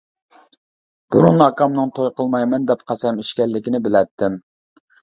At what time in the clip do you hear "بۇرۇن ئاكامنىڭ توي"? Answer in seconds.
1.15-2.11